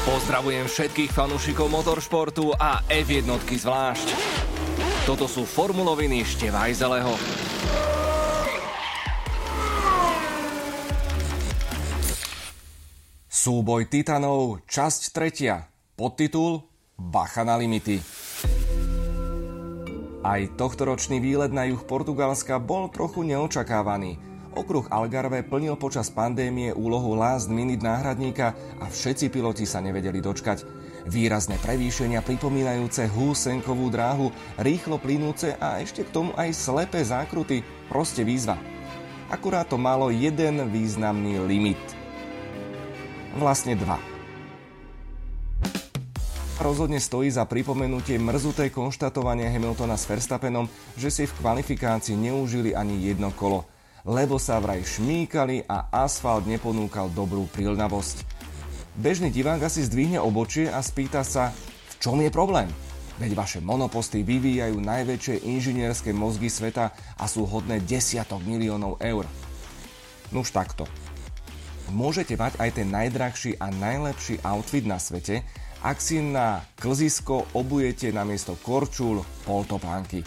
Pozdravujem 0.00 0.64
všetkých 0.64 1.12
fanúšikov 1.12 1.68
motoršportu 1.68 2.56
a 2.56 2.80
F1 2.88 3.28
zvlášť. 3.36 4.08
Toto 5.04 5.28
sú 5.28 5.44
formuloviny 5.44 6.24
Števajzeleho. 6.24 7.12
Súboj 13.28 13.92
titanov, 13.92 14.64
časť 14.64 15.12
tretia. 15.12 15.68
Podtitul 15.92 16.64
Bacha 16.96 17.44
na 17.44 17.60
limity. 17.60 18.00
Aj 20.24 20.40
tohtoročný 20.56 21.20
výlet 21.20 21.52
na 21.52 21.68
juh 21.68 21.84
Portugalska 21.84 22.56
bol 22.56 22.88
trochu 22.88 23.20
neočakávaný– 23.28 24.16
Okruh 24.50 24.82
Algarve 24.90 25.46
plnil 25.46 25.78
počas 25.78 26.10
pandémie 26.10 26.74
úlohu 26.74 27.14
last 27.14 27.46
minute 27.46 27.86
náhradníka 27.86 28.58
a 28.82 28.90
všetci 28.90 29.30
piloti 29.30 29.62
sa 29.62 29.78
nevedeli 29.78 30.18
dočkať. 30.18 30.66
Výrazné 31.06 31.54
prevýšenia 31.62 32.18
pripomínajúce 32.18 33.06
húsenkovú 33.14 33.86
dráhu, 33.94 34.34
rýchlo 34.58 34.98
plynúce 34.98 35.54
a 35.54 35.78
ešte 35.78 36.02
k 36.02 36.10
tomu 36.10 36.34
aj 36.34 36.50
slepé 36.50 36.98
zákruty, 37.06 37.62
proste 37.86 38.26
výzva. 38.26 38.58
Akurát 39.30 39.70
to 39.70 39.78
malo 39.78 40.10
jeden 40.10 40.66
významný 40.66 41.38
limit. 41.46 41.78
Vlastne 43.38 43.78
dva. 43.78 44.02
Rozhodne 46.58 46.98
stojí 46.98 47.30
za 47.30 47.46
pripomenutie 47.46 48.18
mrzuté 48.18 48.74
konštatovanie 48.74 49.46
Hamiltona 49.46 49.94
s 49.94 50.10
Verstappenom, 50.10 50.66
že 50.98 51.08
si 51.08 51.24
v 51.30 51.36
kvalifikácii 51.38 52.18
neužili 52.18 52.74
ani 52.74 52.98
jedno 53.06 53.30
kolo– 53.30 53.62
lebo 54.04 54.40
sa 54.40 54.60
vraj 54.60 54.80
šmíkali 54.84 55.68
a 55.68 55.92
asfalt 55.92 56.48
neponúkal 56.48 57.12
dobrú 57.12 57.48
prílnavosť. 57.52 58.24
Bežný 59.00 59.32
divák 59.32 59.64
asi 59.64 59.86
zdvihne 59.86 60.20
obočie 60.20 60.68
a 60.68 60.82
spýta 60.82 61.24
sa, 61.24 61.52
v 61.52 61.94
čom 62.00 62.20
je 62.20 62.30
problém? 62.32 62.68
Veď 63.20 63.36
vaše 63.36 63.60
monoposty 63.60 64.24
vyvíjajú 64.24 64.80
najväčšie 64.80 65.44
inžinierské 65.44 66.16
mozgy 66.16 66.48
sveta 66.48 66.92
a 67.20 67.24
sú 67.28 67.44
hodné 67.44 67.84
desiatok 67.84 68.40
miliónov 68.48 68.96
eur. 69.04 69.28
Nuž 70.32 70.56
takto. 70.56 70.88
Môžete 71.92 72.38
mať 72.38 72.56
aj 72.62 72.70
ten 72.80 72.88
najdrahší 72.88 73.60
a 73.60 73.68
najlepší 73.68 74.40
outfit 74.46 74.86
na 74.88 74.96
svete, 74.96 75.44
ak 75.80 76.00
si 76.00 76.22
na 76.22 76.64
klzisko 76.76 77.50
obujete 77.56 78.12
namiesto 78.14 78.56
korčul 78.60 79.24
poltopánky. 79.44 80.24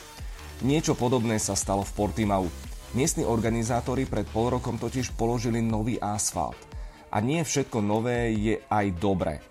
Niečo 0.61 0.94
podobné 0.94 1.38
sa 1.38 1.58
stalo 1.58 1.81
v 1.81 1.94
Portimau. 1.98 2.45
Miestni 2.94 3.25
organizátori 3.25 4.05
pred 4.05 4.30
pol 4.30 4.53
rokom 4.53 4.77
totiž 4.77 5.17
položili 5.17 5.66
nový 5.66 5.97
asfalt. 5.97 6.58
A 7.09 7.17
nie 7.25 7.41
všetko 7.41 7.81
nové 7.81 8.38
je 8.38 8.61
aj 8.69 8.86
dobré. 9.02 9.41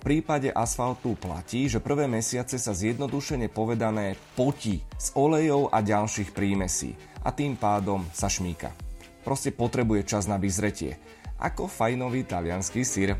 prípade 0.00 0.48
asfaltu 0.48 1.12
platí, 1.12 1.68
že 1.68 1.84
prvé 1.84 2.08
mesiace 2.08 2.56
sa 2.56 2.72
zjednodušene 2.72 3.52
povedané 3.52 4.16
potí 4.32 4.80
s 4.96 5.12
olejou 5.12 5.68
a 5.68 5.84
ďalších 5.84 6.32
prímesí 6.32 6.96
a 7.20 7.36
tým 7.36 7.60
pádom 7.60 8.00
sa 8.16 8.32
šmíka. 8.32 8.72
Proste 9.20 9.52
potrebuje 9.52 10.08
čas 10.08 10.24
na 10.24 10.40
vyzretie. 10.40 10.96
Ako 11.36 11.68
fajnový 11.68 12.24
talianský 12.24 12.80
sír. 12.80 13.12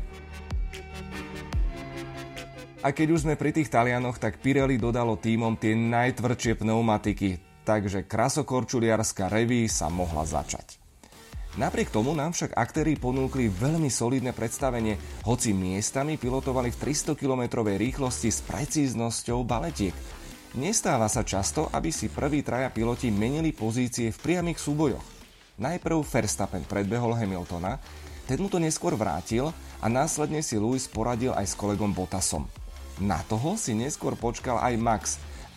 A 2.81 2.89
keď 2.89 3.13
už 3.13 3.29
sme 3.29 3.37
pri 3.37 3.53
tých 3.53 3.69
Talianoch, 3.69 4.17
tak 4.17 4.41
Pirelli 4.41 4.81
dodalo 4.81 5.19
týmom 5.21 5.53
tie 5.59 5.75
najtvrdšie 5.75 6.61
pneumatiky, 6.61 7.46
takže 7.67 8.07
krasokorčuliarská 8.07 9.27
reví 9.27 9.67
sa 9.67 9.91
mohla 9.91 10.23
začať. 10.23 10.79
Napriek 11.59 11.91
tomu 11.91 12.15
nám 12.15 12.31
však 12.31 12.55
aktéri 12.55 12.95
ponúkli 12.95 13.51
veľmi 13.51 13.91
solidné 13.91 14.31
predstavenie, 14.31 14.95
hoci 15.27 15.51
miestami 15.51 16.15
pilotovali 16.15 16.71
v 16.71 16.79
300 16.79 17.19
km 17.19 17.65
rýchlosti 17.65 18.29
s 18.31 18.39
precíznosťou 18.45 19.43
baletiek. 19.43 19.91
Nestáva 20.55 21.11
sa 21.11 21.27
často, 21.27 21.67
aby 21.75 21.91
si 21.91 22.07
prví 22.07 22.45
traja 22.45 22.71
piloti 22.71 23.11
menili 23.11 23.51
pozície 23.51 24.15
v 24.15 24.21
priamých 24.21 24.61
súbojoch. 24.63 25.03
Najprv 25.57 26.05
Verstappen 26.05 26.63
predbehol 26.63 27.17
Hamiltona, 27.17 27.81
ten 28.29 28.37
mu 28.37 28.47
to 28.47 28.61
neskôr 28.61 28.93
vrátil 28.93 29.49
a 29.81 29.89
následne 29.89 30.45
si 30.45 30.61
Lewis 30.61 30.85
poradil 30.85 31.33
aj 31.33 31.51
s 31.51 31.57
kolegom 31.57 31.89
Bottasom. 31.89 32.45
Na 33.01 33.25
toho 33.25 33.57
si 33.57 33.73
neskôr 33.73 34.13
počkal 34.13 34.61
aj 34.61 34.73
Max, 34.77 35.03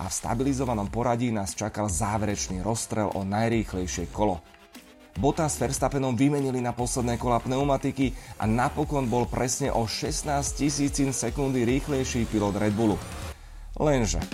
a 0.00 0.09
v 0.09 0.16
stabilizovanom 0.16 0.88
poradí 0.88 1.28
nás 1.28 1.53
čakal 1.53 1.93
záverečný 1.93 2.65
rozstrel 2.65 3.12
o 3.12 3.21
najrýchlejšie 3.21 4.09
kolo. 4.09 4.41
Bota 5.21 5.44
s 5.44 5.61
Verstappenom 5.61 6.16
vymenili 6.16 6.65
na 6.65 6.72
posledné 6.72 7.21
kola 7.21 7.43
pneumatiky 7.44 8.16
a 8.41 8.49
napokon 8.49 9.05
bol 9.12 9.28
presne 9.28 9.69
o 9.69 9.84
16 9.84 10.25
tisícin 10.56 11.12
sekundy 11.12 11.69
rýchlejší 11.69 12.25
pilot 12.33 12.56
Red 12.56 12.72
Bullu. 12.72 12.97
Lenže 13.77 14.25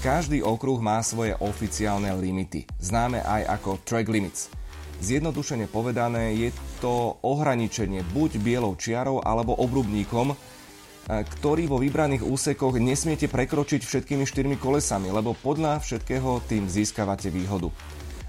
každý 0.00 0.40
okruh 0.42 0.80
má 0.80 0.98
svoje 1.04 1.36
oficiálne 1.38 2.10
limity, 2.16 2.64
známe 2.80 3.20
aj 3.22 3.60
ako 3.60 3.70
track 3.84 4.08
limits. 4.08 4.48
Zjednodušene 5.00 5.68
povedané 5.68 6.36
je 6.36 6.48
to 6.80 7.20
ohraničenie 7.20 8.04
buď 8.12 8.40
bielou 8.40 8.76
čiarou 8.80 9.20
alebo 9.20 9.56
obrubníkom, 9.56 10.32
ktorý 11.10 11.66
vo 11.66 11.82
vybraných 11.82 12.22
úsekoch 12.22 12.78
nesmiete 12.78 13.26
prekročiť 13.26 13.82
všetkými 13.82 14.22
štyrmi 14.22 14.54
kolesami, 14.62 15.10
lebo 15.10 15.34
podľa 15.34 15.82
všetkého 15.82 16.46
tým 16.46 16.70
získavate 16.70 17.34
výhodu. 17.34 17.66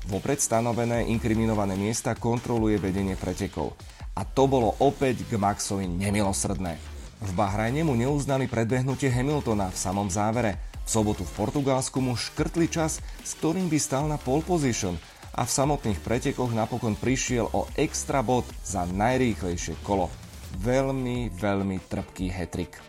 Vopred 0.10 0.42
stanovené 0.42 1.06
inkriminované 1.14 1.78
miesta 1.78 2.18
kontroluje 2.18 2.82
vedenie 2.82 3.14
pretekov. 3.14 3.78
A 4.18 4.26
to 4.26 4.50
bolo 4.50 4.74
opäť 4.82 5.30
k 5.30 5.38
Maxovi 5.38 5.86
nemilosrdné. 5.86 6.74
V 7.22 7.32
Bahrajne 7.38 7.86
mu 7.86 7.94
neuznali 7.94 8.50
predbehnutie 8.50 9.14
Hamiltona 9.14 9.70
v 9.70 9.78
samom 9.78 10.10
závere. 10.10 10.58
V 10.82 10.90
sobotu 10.90 11.22
v 11.22 11.36
Portugalsku 11.38 12.02
mu 12.02 12.18
škrtli 12.18 12.66
čas, 12.66 12.98
s 13.22 13.38
ktorým 13.38 13.70
by 13.70 13.78
stal 13.78 14.10
na 14.10 14.18
pole 14.18 14.42
position 14.42 14.98
a 15.38 15.48
v 15.48 15.52
samotných 15.54 16.02
pretekoch 16.04 16.52
napokon 16.52 16.98
prišiel 17.00 17.48
o 17.54 17.70
extra 17.80 18.20
bod 18.20 18.44
za 18.66 18.84
najrýchlejšie 18.90 19.80
kolo 19.86 20.12
veľmi, 20.60 21.32
veľmi 21.32 21.78
trpký 21.88 22.28
hetrik. 22.28 22.80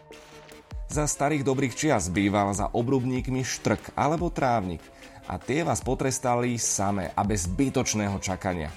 Za 0.92 1.08
starých 1.08 1.46
dobrých 1.46 1.72
čias 1.72 2.12
býval 2.12 2.52
za 2.52 2.68
obrubníkmi 2.68 3.40
štrk 3.40 3.96
alebo 3.96 4.28
trávnik 4.28 4.84
a 5.24 5.40
tie 5.40 5.64
vás 5.64 5.80
potrestali 5.80 6.60
samé 6.60 7.14
a 7.16 7.22
bez 7.24 7.48
zbytočného 7.48 8.20
čakania. 8.20 8.68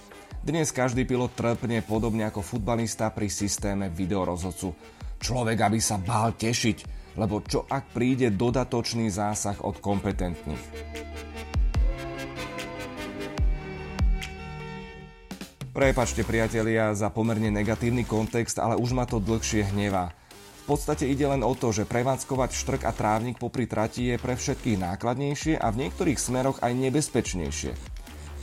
Dnes 0.46 0.70
každý 0.70 1.10
pilot 1.10 1.34
trpne 1.34 1.82
podobne 1.82 2.30
ako 2.30 2.46
futbalista 2.46 3.10
pri 3.10 3.28
systéme 3.28 3.90
videorozhodcu. 3.90 4.72
Človek 5.20 5.58
aby 5.66 5.82
sa 5.82 5.98
bál 5.98 6.38
tešiť, 6.38 6.78
lebo 7.18 7.42
čo 7.42 7.66
ak 7.66 7.92
príde 7.92 8.30
dodatočný 8.30 9.10
zásah 9.10 9.58
od 9.66 9.82
kompetentných. 9.82 10.64
Prepačte 15.76 16.24
priatelia 16.24 16.96
za 16.96 17.12
pomerne 17.12 17.52
negatívny 17.52 18.08
kontext, 18.08 18.64
ale 18.64 18.80
už 18.80 18.96
ma 18.96 19.04
to 19.04 19.20
dlhšie 19.20 19.76
hnevá. 19.76 20.16
V 20.64 20.72
podstate 20.72 21.04
ide 21.04 21.28
len 21.28 21.44
o 21.44 21.52
to, 21.52 21.76
že 21.76 21.84
prevádzkovať 21.84 22.50
štrk 22.56 22.82
a 22.88 22.96
trávnik 22.96 23.36
popri 23.36 23.68
trati 23.68 24.08
je 24.08 24.16
pre 24.16 24.40
všetkých 24.40 24.80
nákladnejšie 24.80 25.60
a 25.60 25.68
v 25.76 25.84
niektorých 25.84 26.16
smeroch 26.16 26.64
aj 26.64 26.80
nebezpečnejšie. 26.80 27.76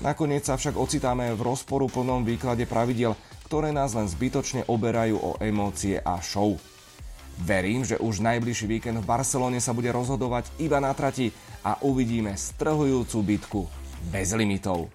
Nakoniec 0.04 0.44
sa 0.44 0.60
však 0.60 0.76
ocitáme 0.76 1.32
v 1.32 1.40
rozporu 1.40 1.88
plnom 1.88 2.20
výklade 2.20 2.68
pravidel, 2.68 3.16
ktoré 3.48 3.72
nás 3.72 3.96
len 3.96 4.12
zbytočne 4.12 4.68
oberajú 4.68 5.16
o 5.16 5.30
emócie 5.40 6.04
a 6.04 6.20
show. 6.20 6.60
Verím, 7.48 7.80
že 7.88 7.96
už 7.96 8.20
najbližší 8.20 8.68
víkend 8.68 9.00
v 9.00 9.08
Barcelone 9.08 9.56
sa 9.56 9.72
bude 9.72 9.88
rozhodovať 9.88 10.52
iba 10.60 10.84
na 10.84 10.92
trati 10.92 11.32
a 11.64 11.80
uvidíme 11.80 12.36
strhujúcu 12.36 13.18
bitku 13.24 13.60
bez 14.12 14.36
limitov. 14.36 14.92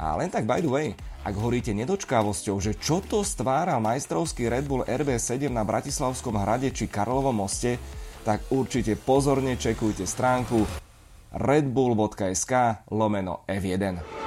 A 0.00 0.16
len 0.16 0.32
tak 0.32 0.48
by 0.48 0.64
the 0.64 0.72
way, 0.72 0.88
ak 1.22 1.34
horíte 1.38 1.70
nedočkávosťou, 1.70 2.56
že 2.58 2.74
čo 2.74 2.98
to 2.98 3.22
stvára 3.22 3.78
majstrovský 3.78 4.50
Red 4.50 4.66
Bull 4.66 4.82
RB7 4.82 5.46
na 5.54 5.62
Bratislavskom 5.62 6.34
hrade 6.34 6.74
či 6.74 6.90
Karlovom 6.90 7.46
moste, 7.46 7.78
tak 8.26 8.42
určite 8.50 8.98
pozorne 8.98 9.54
čekujte 9.54 10.02
stránku 10.02 10.66
redbull.sk 11.32 12.52
lomeno 12.90 13.46
F1. 13.46 14.21